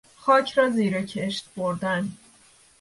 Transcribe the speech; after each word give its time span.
خاک 0.15 0.51
را 0.53 0.69
زیر 0.69 1.01
کشت 1.01 1.45
بردن 1.57 2.11